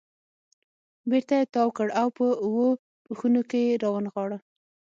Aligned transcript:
بېرته 1.09 1.33
یې 1.39 1.45
تاو 1.53 1.69
کړ 1.77 1.87
او 2.01 2.07
په 2.17 2.25
اوو 2.45 2.67
پوښونو 3.05 3.41
کې 3.49 3.59
یې 3.67 3.79
را 3.83 3.89
ونغاړه. 3.91 4.37